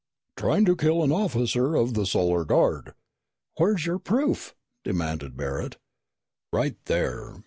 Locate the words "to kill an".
0.65-1.11